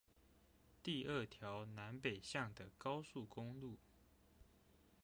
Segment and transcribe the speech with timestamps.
[0.81, 3.77] 第二條南北向的高速公路